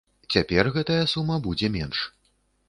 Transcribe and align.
Цяпер 0.35 0.69
гэтая 0.77 0.97
сума 1.13 1.37
будзе 1.45 1.71
менш. 1.77 2.03